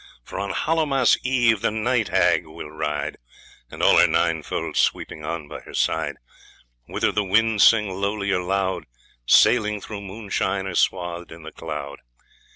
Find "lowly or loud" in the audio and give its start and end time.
7.87-8.85